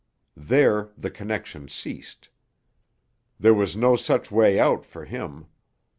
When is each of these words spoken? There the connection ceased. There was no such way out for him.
There 0.35 0.89
the 0.97 1.11
connection 1.11 1.67
ceased. 1.67 2.29
There 3.39 3.53
was 3.53 3.75
no 3.75 3.95
such 3.95 4.31
way 4.31 4.59
out 4.59 4.83
for 4.83 5.05
him. 5.05 5.45